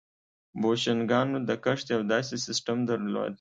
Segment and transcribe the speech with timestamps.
[0.61, 3.29] بوشنګانو د کښت یو داسې سیستم درلود